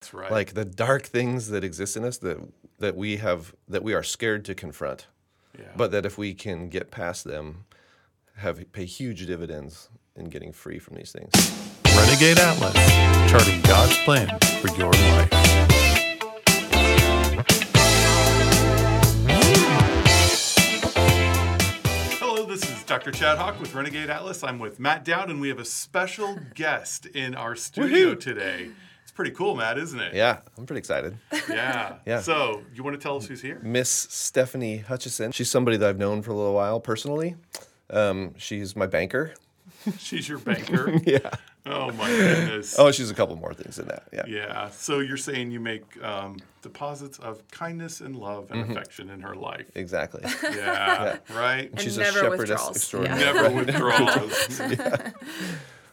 [0.00, 0.30] That's right.
[0.30, 2.38] Like the dark things that exist in us that
[2.78, 5.08] that we have that we are scared to confront,
[5.58, 5.66] yeah.
[5.76, 7.66] but that if we can get past them,
[8.36, 11.30] have pay huge dividends in getting free from these things.
[11.94, 12.72] Renegade Atlas,
[13.30, 15.28] charting God's plan for your life.
[22.18, 23.10] Hello, this is Dr.
[23.10, 24.42] Chad Hawk with Renegade Atlas.
[24.42, 28.20] I'm with Matt Dowd, and we have a special guest in our studio Woohoo!
[28.20, 28.70] today.
[29.20, 30.14] It's pretty cool, Matt, isn't it?
[30.14, 31.18] Yeah, I'm pretty excited.
[31.50, 31.96] Yeah.
[32.06, 32.20] Yeah.
[32.20, 33.60] So, you want to tell us who's here?
[33.62, 35.32] Miss Stephanie Hutchison.
[35.32, 37.34] She's somebody that I've known for a little while personally.
[37.90, 39.34] Um, she's my banker.
[39.98, 40.98] She's your banker.
[41.04, 41.28] Yeah.
[41.66, 42.78] Oh my goodness.
[42.78, 44.04] Oh, she's a couple more things than that.
[44.12, 44.22] Yeah.
[44.26, 44.68] Yeah.
[44.70, 49.34] So you're saying you make um, deposits of kindness and love and affection in her
[49.34, 49.66] life.
[49.74, 50.22] Exactly.
[50.42, 51.18] Yeah.
[51.34, 51.70] Right.
[51.80, 52.76] She's never a shepherdess withdrawals.
[52.76, 53.20] extraordinary.
[53.20, 55.12] Never withdraws.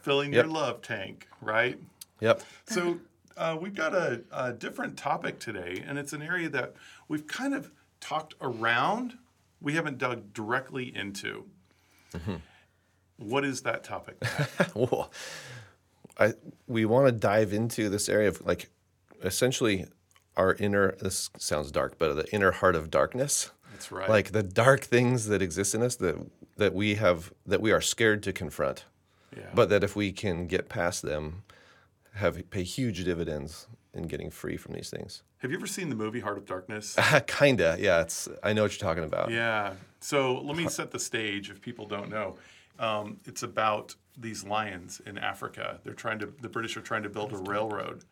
[0.02, 1.78] Filling your love tank, right?
[2.20, 2.42] Yep.
[2.66, 2.98] So
[3.38, 6.74] uh, we've got a, a different topic today, and it's an area that
[7.06, 9.16] we've kind of talked around.
[9.60, 11.46] We haven't dug directly into.
[13.18, 14.22] What is that topic?
[14.74, 15.10] Well,
[16.18, 16.34] I
[16.66, 18.70] we want to dive into this area of like
[19.22, 19.86] essentially
[20.36, 20.96] our inner.
[21.00, 23.50] This sounds dark, but the inner heart of darkness.
[23.72, 24.08] That's right.
[24.08, 26.16] Like the dark things that exist in us that
[26.56, 28.84] that we have that we are scared to confront,
[29.36, 29.50] yeah.
[29.54, 31.42] but that if we can get past them,
[32.18, 35.22] have pay huge dividends in getting free from these things.
[35.38, 36.96] have you ever seen the movie Heart of Darkness?
[37.26, 38.02] Kinda, yeah.
[38.02, 39.30] It's I know what you're talking about.
[39.30, 39.72] Yeah.
[40.00, 42.36] So let me set the stage if people don't know.
[42.78, 45.80] Um, it's about these lions in Africa.
[45.82, 46.32] They're trying to.
[46.40, 48.04] The British are trying to build a railroad.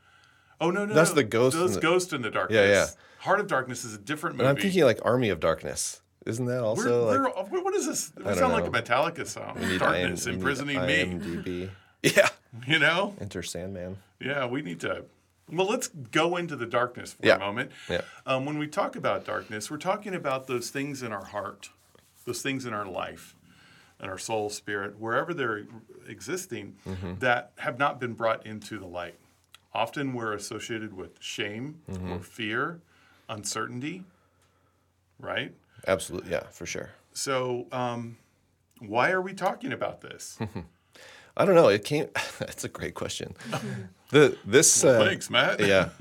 [0.61, 0.95] Oh no no.
[0.95, 1.17] That's no.
[1.17, 2.57] the Ghost in That's the- Ghost in the Darkness.
[2.57, 2.87] Yeah, yeah.
[3.19, 4.49] Heart of Darkness is a different movie.
[4.49, 6.01] I'm thinking like Army of Darkness.
[6.25, 8.13] Isn't that also We're, like we're, what is this?
[8.17, 8.71] We sound like a.
[8.71, 9.57] Metallica song.
[9.79, 11.05] Darkness IM we need imprisoning me.
[11.05, 11.71] IMDb?
[12.03, 12.29] Yeah.
[12.67, 13.15] You know?
[13.21, 13.99] Enter Sandman.
[14.21, 15.05] Yeah, we need to.
[15.51, 17.37] Well, let's go into the darkness for Yeah.
[17.37, 17.71] a moment.
[17.89, 18.01] Yeah.
[18.27, 21.71] Um, when we talk about darkness, we're talking about those things in our heart,
[22.25, 23.37] those things in our life,
[24.01, 25.65] and our soul, spirit, wherever they're
[26.09, 27.19] existing, Mm-hmm.
[27.21, 29.15] that have not been brought into the light.
[29.73, 32.13] Often we're associated with shame Mm-hmm.
[32.13, 32.81] or fear,
[33.29, 34.03] uncertainty,
[35.21, 35.53] right?
[35.87, 36.91] Absolutely, yeah, for sure.
[37.13, 38.17] So, um,
[38.81, 40.39] why are we talking about this?
[41.37, 41.69] I don't know.
[41.69, 42.09] It came.
[42.39, 43.35] That's a great question.
[44.11, 44.83] The this.
[44.83, 45.61] Well, uh, thanks, Matt.
[45.61, 45.91] yeah.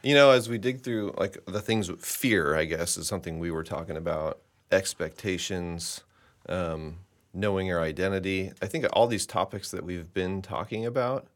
[0.00, 3.40] You know, as we dig through like the things with fear, I guess is something
[3.40, 4.38] we were talking about.
[4.70, 6.04] Expectations,
[6.48, 6.98] um,
[7.34, 8.52] knowing our identity.
[8.62, 11.26] I think all these topics that we've been talking about,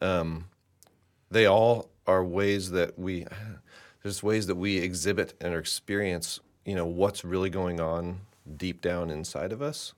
[0.00, 0.46] um,
[1.30, 3.26] they all are ways that we.
[4.02, 6.40] There's ways that we exhibit and experience.
[6.64, 8.20] You know what's really going on
[8.56, 9.92] deep down inside of us.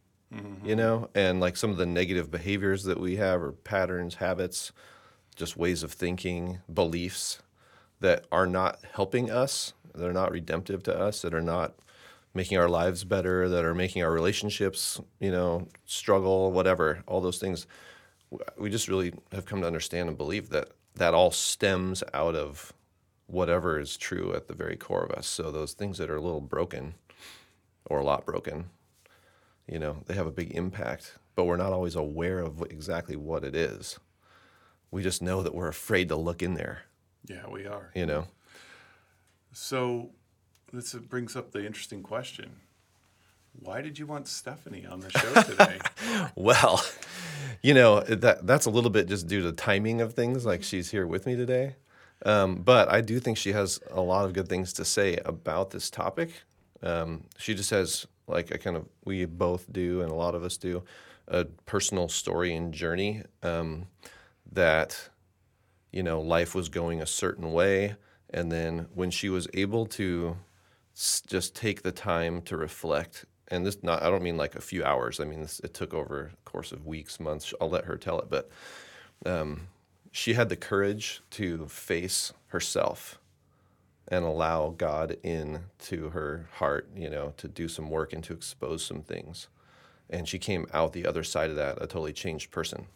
[0.64, 4.72] You know, and like some of the negative behaviors that we have, or patterns, habits,
[5.36, 7.40] just ways of thinking, beliefs
[8.00, 11.74] that are not helping us, that are not redemptive to us, that are not
[12.34, 17.38] making our lives better, that are making our relationships, you know, struggle, whatever, all those
[17.38, 17.66] things.
[18.58, 22.72] We just really have come to understand and believe that that all stems out of
[23.26, 25.26] whatever is true at the very core of us.
[25.26, 26.94] So those things that are a little broken
[27.86, 28.70] or a lot broken,
[29.68, 33.44] you know, they have a big impact, but we're not always aware of exactly what
[33.44, 33.98] it is.
[34.90, 36.82] We just know that we're afraid to look in there,
[37.26, 37.90] Yeah, we are.
[37.94, 38.26] you know.
[39.52, 40.10] So
[40.72, 42.56] this brings up the interesting question.
[43.58, 45.78] Why did you want Stephanie on the show today?
[46.34, 46.84] Well,
[47.62, 50.44] you know that that's a little bit just due to timing of things.
[50.44, 51.76] Like she's here with me today,
[52.24, 55.70] um, but I do think she has a lot of good things to say about
[55.70, 56.30] this topic.
[56.82, 60.44] Um, she just has like a kind of we both do, and a lot of
[60.44, 60.84] us do,
[61.28, 63.86] a personal story and journey um,
[64.52, 65.08] that
[65.92, 67.96] you know life was going a certain way,
[68.30, 70.36] and then when she was able to
[70.94, 74.60] s- just take the time to reflect and this not i don't mean like a
[74.60, 75.20] few hours.
[75.20, 77.52] I mean this, it took over a course of weeks months.
[77.60, 78.28] I'll let her tell it.
[78.28, 78.50] But
[79.24, 79.68] um,
[80.10, 83.18] she had the courage to face herself
[84.08, 88.32] and allow god in to her heart you know to do some work and to
[88.32, 89.48] expose some things
[90.08, 92.86] and she came out the other side of that a totally changed person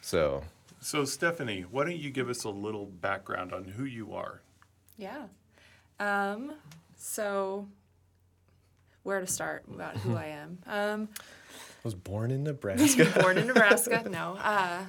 [0.00, 0.42] so
[0.84, 4.42] so Stephanie, why don't you give us a little background on who you are?
[4.98, 5.28] Yeah.
[5.98, 6.52] Um,
[6.94, 7.66] so,
[9.02, 10.58] where to start about who I am?
[10.66, 14.06] Um, I was born in nebraska born in Nebraska.
[14.10, 14.36] No.
[14.36, 14.82] Uh,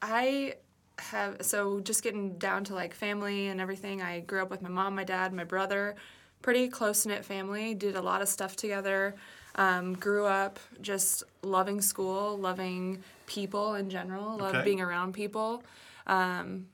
[0.00, 0.54] I
[0.98, 4.68] have, so just getting down to like family and everything, I grew up with my
[4.68, 5.96] mom, my dad, my brother.
[6.42, 9.14] Pretty close knit family, did a lot of stuff together.
[9.56, 14.64] Um, grew up just loving school, loving people in general, loved Okay.
[14.64, 15.62] being around people.
[16.06, 16.68] Um,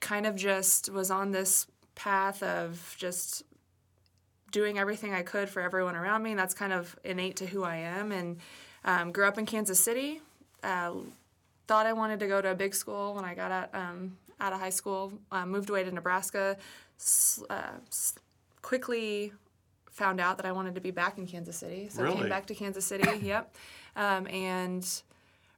[0.00, 3.44] kind of just was on this path of just
[4.50, 6.30] doing everything I could for everyone around me.
[6.30, 8.12] And that's kind of innate to who I am.
[8.12, 8.38] And
[8.84, 10.20] um, grew up in Kansas City.
[10.62, 10.92] Uh,
[11.66, 14.52] thought I wanted to go to a big school when I got out, um, out
[14.52, 15.12] of high school.
[15.30, 16.56] Uh, moved away to Nebraska.
[17.48, 17.62] Uh,
[18.60, 19.32] quickly
[19.90, 21.88] found out that I wanted to be back in Kansas City.
[21.90, 23.08] So I came back to Kansas City.
[23.22, 23.54] yep.
[23.94, 24.86] Um, and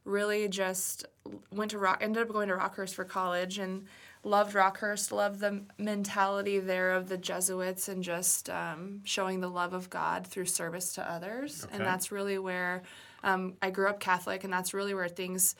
[0.03, 1.05] really just
[1.51, 3.85] went to Rock, ended up going to Rockhurst for college and
[4.23, 9.73] loved Rockhurst, loved the mentality there of the Jesuits and just um, showing the love
[9.73, 11.63] of God through service to others.
[11.63, 11.75] Okay.
[11.75, 12.83] And that's really where
[13.23, 15.55] um, I grew up Catholic, and that's really where things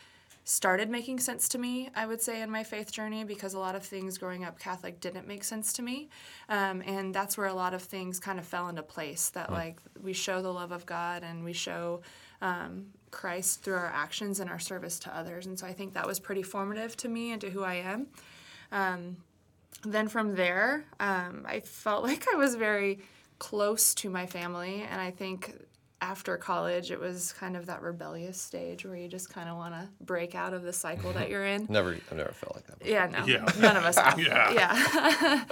[0.46, 3.76] started making sense to me, I would say, in my faith journey, because a lot
[3.76, 6.10] of things growing up Catholic didn't make sense to me.
[6.50, 9.80] Um, and that's where a lot of things kind of fell into place that, like,
[10.02, 12.02] we show the love of God and we show
[12.42, 15.48] um, Christ through our actions and our service to others.
[15.48, 18.08] And so I think that was pretty formative to me and to who I am.
[18.72, 19.18] Um,
[19.84, 23.00] then from there, um, I felt like I was very
[23.40, 24.86] close to my family.
[24.90, 25.56] And I think
[26.02, 29.74] after college, it was kind of that rebellious stage where you just kind of want
[29.74, 31.66] to break out of the cycle that you're in.
[31.70, 32.80] Never, I've never felt like that.
[32.80, 32.94] before.
[32.94, 33.46] Yeah, no, Yeah.
[33.60, 34.20] none of us have.
[34.20, 34.52] Yeah.
[34.52, 35.46] yeah.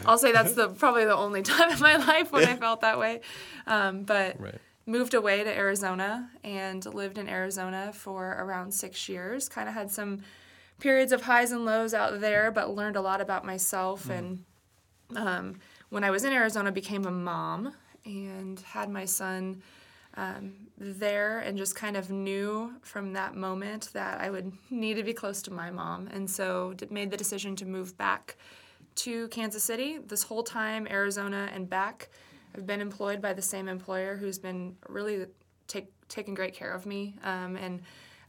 [0.06, 2.98] I'll say that's the probably the only time in my life when I felt that
[2.98, 3.20] way.
[3.66, 4.54] Um, but Right.
[4.86, 9.48] moved away to Arizona and lived in Arizona for around six years.
[9.48, 10.22] Kind of had some
[10.80, 14.08] periods of highs and lows out there, but learned a lot about myself.
[14.08, 14.44] And
[15.16, 15.58] um,
[15.90, 17.74] when I was in Arizona, became a mom
[18.04, 19.60] and had my son
[20.14, 25.02] um, there, and just kind of knew from that moment that I would need to
[25.02, 28.36] be close to my mom, and so made the decision to move back
[28.96, 29.98] to Kansas City.
[29.98, 32.08] This whole time, Arizona and back,
[32.54, 35.26] I've been employed by the same employer who's been really
[35.68, 37.80] take, taking great care of me um, and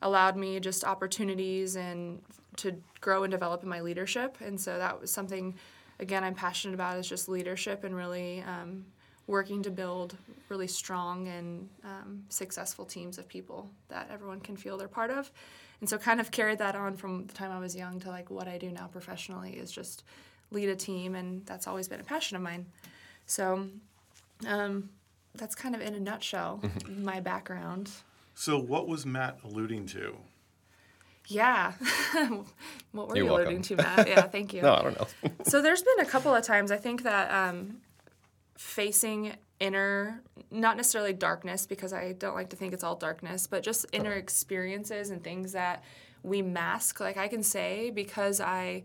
[0.02, 2.22] allowed me just opportunities and
[2.58, 4.38] to grow and develop in my leadership.
[4.42, 5.56] And so that was something,
[6.00, 8.86] again, I'm passionate about is just leadership and really um,
[9.30, 10.18] working to build
[10.50, 15.32] really strong and um, successful teams of people that everyone can feel they're part of.
[15.80, 18.32] And so kind of carried that on from the time I was young to like
[18.32, 20.04] what I do now professionally is just
[20.50, 22.66] lead a team and that's always been a passion of mine.
[23.28, 23.68] So
[24.48, 24.90] um,
[25.36, 27.92] that's kind of in a nutshell my background.
[28.34, 30.16] So, what was Matt alluding to?
[31.28, 31.74] Yeah.
[32.94, 33.48] what were You're you welcome.
[33.48, 34.08] alluding to, Matt?
[34.08, 34.62] Yeah, thank you.
[34.62, 35.32] No, I don't know.
[35.44, 37.82] So there's been a couple of times I think that um,
[38.60, 40.22] facing inner,
[40.52, 44.12] not necessarily darkness, because I don't like to think it's all darkness, but just inner
[44.12, 45.82] experiences and things that
[46.24, 47.00] we mask.
[47.00, 48.84] Like I can say because I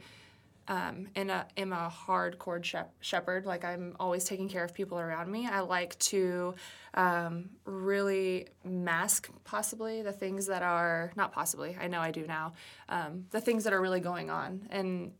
[0.68, 4.98] um, in a, am a hardcore shep- shepherd, like I'm always taking care of people
[4.98, 5.46] around me.
[5.46, 6.54] I like to
[6.94, 11.76] um, really mask possibly the things that are not possibly.
[11.78, 12.54] I know I do now.
[12.88, 15.12] Um, the things that are really going on and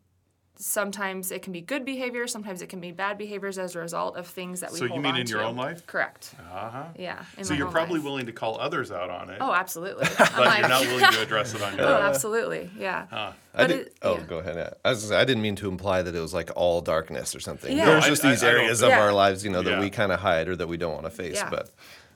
[0.57, 4.17] sometimes it can be good behavior, sometimes it can be bad behaviors as a result
[4.17, 5.47] of things that we So you mean on in your to.
[5.47, 5.87] own life?
[5.87, 6.35] Correct.
[6.53, 6.85] Uh huh.
[6.97, 7.25] Yeah.
[7.37, 8.05] in So my you're probably life.
[8.05, 10.07] willing to call others out on it, Oh, absolutely.
[10.19, 11.93] but you're not willing to address it on your own.
[11.93, 12.03] oh, own.
[12.05, 12.71] absolutely.
[12.79, 13.33] Yeah.
[13.55, 14.23] I did, it- oh, yeah.
[14.25, 14.57] go ahead.
[14.85, 17.35] I, was, gonna say, I didn't mean to imply that it was like all darkness
[17.35, 17.77] or something.
[17.77, 17.87] Yeah.
[17.87, 19.01] There's No, just I- these I- I areas of Yeah.
[19.01, 19.81] our lives, you know, that Yeah.
[19.81, 21.35] we kind of hide or that we don't want to face.
[21.37, 21.51] Yeah.
[21.51, 21.71] But,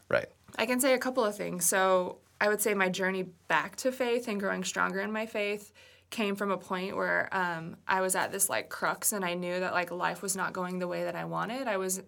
[0.08, 0.26] right.
[0.56, 1.64] I can say a couple of things.
[1.67, 5.73] So I would say my journey back to faith and growing stronger in my faith
[6.11, 9.61] came from a point where um, I was at this like crux and I knew
[9.61, 11.69] that like life was not going the way that I wanted.
[11.69, 12.03] I was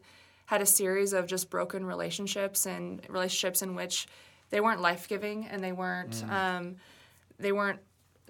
[0.46, 4.08] had a series of just broken relationships and relationships in which
[4.50, 6.76] they weren't life giving and they weren't um,
[7.38, 7.78] they weren't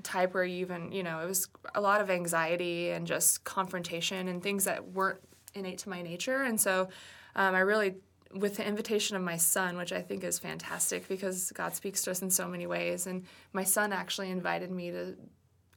[0.03, 4.29] type where you even you know it was a lot of anxiety and just confrontation
[4.29, 5.21] and things that weren't
[5.55, 6.89] innate to my nature and so
[7.37, 7.97] um, i really
[8.35, 12.11] with the invitation of my son which i think is fantastic because god speaks to
[12.11, 15.15] us in so many ways and my son actually invited me to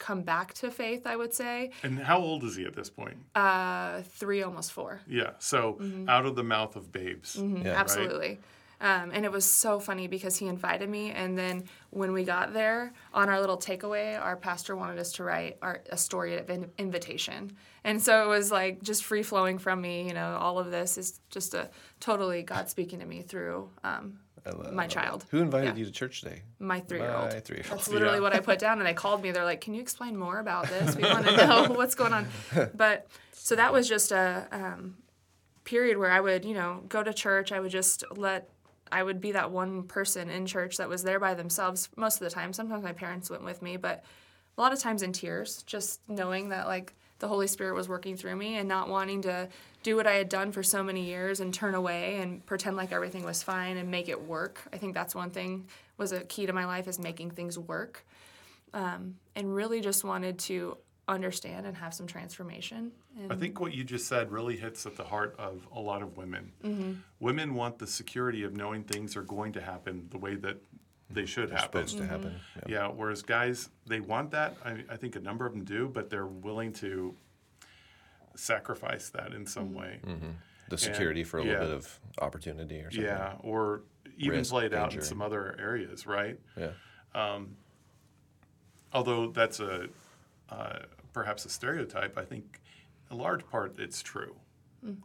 [0.07, 3.17] come back to faith i would say And how old is he at this point?
[3.36, 5.31] uh, three almost four Yeah.
[5.39, 6.10] So Mm-hmm.
[6.15, 7.29] out of the mouth of babes.
[7.39, 7.74] Yeah.
[7.83, 8.33] absolutely.
[8.81, 11.55] Um, and it was so funny because he invited me, and then
[11.91, 15.75] when we got there on our little takeaway, our pastor wanted us to write our,
[15.89, 17.39] a story of in- invitation,
[17.86, 19.95] and so it was like just free flowing from me.
[20.10, 21.69] You know, all of this is just a
[22.01, 24.19] totally God speaking to me through um,
[24.72, 25.80] my child, Who invited Yeah.
[25.80, 26.42] you to church today?
[26.60, 27.32] my three year old.
[27.34, 27.78] My three-year-old.
[27.80, 28.22] That's literally Yeah.
[28.22, 29.32] what I put down, and they called me.
[29.32, 30.96] They're like, "Can you explain more about this?
[30.96, 32.28] We want to know what's going on."
[32.74, 34.96] But so that was just a um,
[35.64, 37.52] period where I would, you know, go to church.
[37.52, 38.50] I would just let.
[38.92, 42.26] I would be that one person in church that was there by themselves most of
[42.26, 42.54] the time.
[42.54, 44.04] Sometimes my parents went with me, but
[44.58, 48.18] a lot of times in tears, just knowing that like the Holy Spirit was working
[48.18, 49.48] through me and not wanting to
[49.82, 52.92] do what I had done for so many years and turn away and pretend like
[52.92, 54.60] everything was fine and make it work.
[54.74, 55.65] I think that's one thing
[55.98, 58.06] was a key to my life is making things work.
[58.74, 60.75] Um, and really just wanted to
[61.08, 62.92] understand and have some transformation.
[63.18, 66.01] And I think what you just said really hits at the heart of a lot
[66.01, 66.51] of women.
[66.62, 66.92] Mm-hmm.
[67.22, 70.58] Women want the security of knowing things are going to happen the way that
[71.13, 71.88] they should happen.
[71.88, 72.32] supposed to happen.
[72.32, 72.70] Mm-hmm.
[72.72, 72.86] Yeah.
[72.86, 74.55] Yeah, whereas guys, they want that.
[74.63, 77.15] I, I think a number of them do, but they're willing to
[78.36, 79.79] sacrifice that in some mm-hmm.
[79.79, 80.00] way.
[80.05, 80.29] Mm-hmm.
[80.70, 83.03] The security for a little bit of opportunity or something.
[83.03, 83.84] Yeah, or
[84.17, 86.39] even Risk, play it out in some other areas, right?
[86.58, 86.72] Yeah.
[87.13, 87.58] Um,
[88.91, 89.89] although that's a
[90.50, 90.79] uh,
[91.12, 92.62] perhaps a stereotype, I think
[93.12, 94.36] in large part it's true.
[94.84, 94.98] Mm.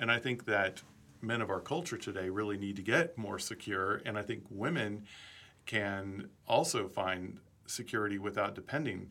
[0.00, 0.82] And I think that
[1.20, 5.04] men of our culture today really need to get more secure, and I think women
[5.68, 9.10] can also find security without depending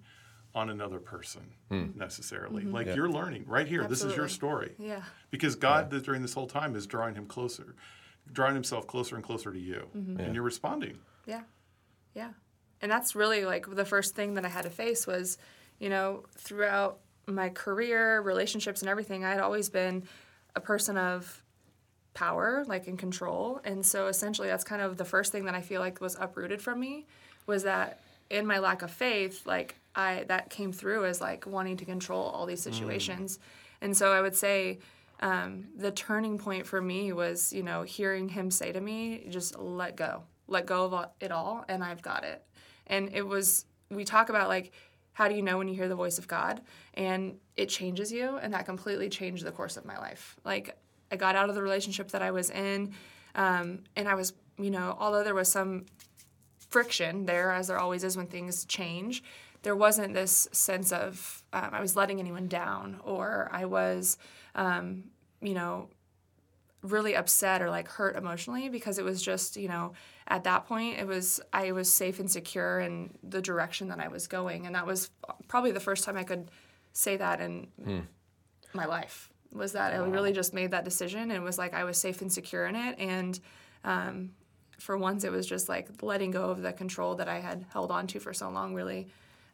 [0.56, 1.86] on another person hmm.
[1.96, 2.64] necessarily.
[2.64, 2.74] Mm-hmm.
[2.74, 2.96] Like Yeah.
[2.96, 3.86] you're learning right here.
[3.86, 4.74] This is your story.
[4.80, 5.04] Yeah.
[5.30, 7.76] Because God, that during this whole time, is drawing him closer,
[8.34, 10.20] drawing himself closer and closer to you, mm-hmm.
[10.20, 10.98] and you're responding.
[11.28, 11.44] Yeah.
[12.16, 12.32] Yeah.
[12.82, 15.38] And that's really like the first thing that I had to face was,
[15.78, 20.06] you know, throughout my career, relationships, and everything, I had always been
[20.56, 21.44] a person of
[22.18, 23.62] power, like in control.
[23.64, 26.60] And so essentially, that's kind of the first thing that I feel like was uprooted
[26.60, 27.06] from me
[27.46, 31.78] was that in my lack of faith, like I, that came through as like wanting
[31.78, 33.38] to control all these situations.
[33.82, 34.80] And so I would say,
[35.20, 39.58] um, the turning point for me was, you know, hearing him say to me, just
[39.60, 42.44] let go, let go of it all, and I've got it.
[42.88, 44.72] And it was, we talk about like,
[45.14, 46.62] how do you know when you hear the voice of God?
[46.96, 50.36] And it changes you, and that completely changed the course of my life.
[50.44, 50.76] Like,
[51.12, 52.94] I got out of the relationship that I was in,
[53.36, 55.86] um, and I was, you know, although there was some
[56.70, 59.24] friction there, as there always is when things change,
[59.64, 64.18] there wasn't this sense of um, I was letting anyone down or I was,
[64.56, 65.06] um,
[65.42, 65.90] you know,
[66.84, 69.94] really upset or like hurt emotionally because it was just, you know,
[70.28, 74.08] at that point it was I was safe and secure in the direction that I
[74.08, 74.66] was going.
[74.66, 75.10] And that was
[75.48, 76.50] probably the first time I could
[76.94, 77.68] say that in
[78.74, 81.98] my life was that I really just made that decision and was like I was
[81.98, 83.40] safe and secure in it and
[83.84, 84.32] um,
[84.80, 87.92] for once it was just like letting go of the control that I had held
[87.92, 89.08] on to for so long really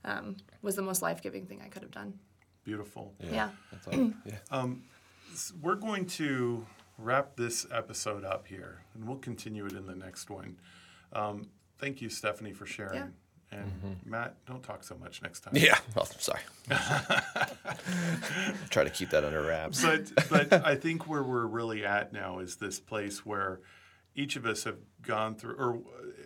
[0.05, 2.19] um, was the most life-giving thing I could have done.
[2.63, 3.13] Beautiful.
[3.19, 3.49] Yeah.
[3.71, 4.11] That's all.
[4.25, 4.65] yeah.
[5.61, 6.65] We're going to
[6.97, 10.57] wrap this episode up here, and we'll continue it in the next one.
[11.11, 12.95] Um, thank you, Stephanie, for sharing.
[12.95, 13.07] Yeah.
[13.53, 14.09] And mm-hmm.
[14.09, 15.53] Matt, don't talk so much next time.
[15.55, 15.77] Yeah.
[15.95, 16.41] Oh, I'm sorry.
[18.69, 19.83] Try to keep that under wraps.
[19.83, 23.61] but but I think where we're really at now is this place where
[24.15, 25.79] each of us have gone through, or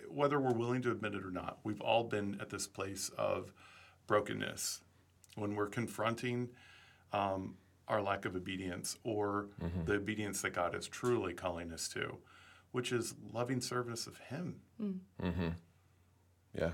[0.10, 3.52] whether we're willing to admit it or not, we've all been at this place of
[4.08, 4.82] brokenness
[5.36, 6.50] when we're confronting
[7.14, 7.56] um,
[7.88, 9.86] our lack of obedience or mm-hmm.
[9.86, 12.18] the obedience that God is truly calling us to,
[12.72, 14.62] which is loving service of Him.
[14.82, 15.00] Mm.
[15.22, 15.48] Mm-hmm.
[16.58, 16.72] Yeah.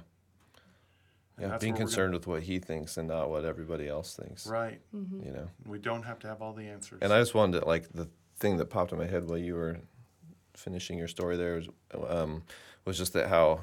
[1.38, 1.58] And Yeah.
[1.58, 4.46] Being where we're concerned with what he thinks and not what everybody else thinks.
[4.48, 4.80] Right.
[4.94, 5.50] You know.
[5.66, 7.00] We don't have to have all the answers.
[7.02, 9.56] And I just wanted to like the thing that popped in my head while you
[9.56, 9.78] were
[10.56, 11.68] finishing your story there was,
[12.08, 12.44] um,
[12.86, 13.62] was just that how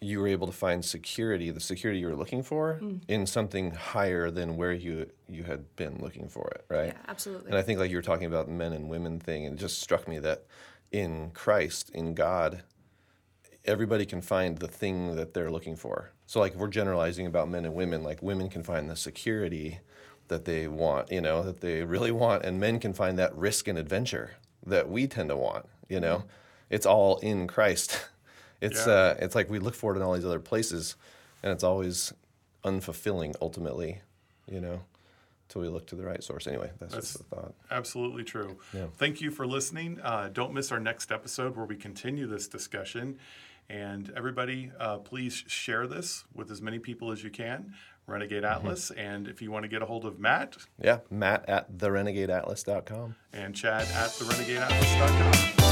[0.00, 4.30] you were able to find security, the security you were looking for, in something higher
[4.30, 6.88] than where you you had been looking for it, right?
[6.88, 7.48] Yeah, absolutely.
[7.48, 9.60] And I think like you were talking about the men and women thing, and it
[9.60, 10.44] just struck me that
[10.92, 12.62] in Christ, in God,
[13.64, 16.10] everybody can find the thing that they're looking for.
[16.26, 19.80] So like if we're generalizing about men and women, like women can find the security
[20.28, 23.68] that they want, you know, that they really want, and men can find that risk
[23.68, 24.32] and adventure
[24.66, 26.24] that we tend to want, you know.
[26.70, 28.00] It's all in Christ.
[28.60, 28.92] It's Yeah.
[28.92, 30.96] uh it's like we look for it in all these other places
[31.42, 32.14] and it's always
[32.64, 34.00] unfulfilling ultimately,
[34.50, 34.80] you know,
[35.48, 36.46] till we look to the right source.
[36.46, 37.54] Anyway, that's, That's- just a thought.
[37.70, 38.56] Absolutely true.
[38.72, 38.86] Yeah.
[38.96, 40.00] Thank you for listening.
[40.02, 43.18] Uh, don't miss our next episode where we continue this discussion.
[43.70, 47.74] And everybody, uh, please share this with as many people as you can.
[48.06, 48.66] Renegade Mm-hmm.
[48.66, 48.90] Atlas.
[48.90, 53.14] And if you want to get a hold of Matt Yeah, Matt at therenegadeatlas.com.
[53.32, 55.63] and Chad at therenegadeatlas.com.